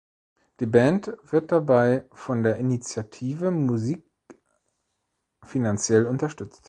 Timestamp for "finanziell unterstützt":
5.45-6.59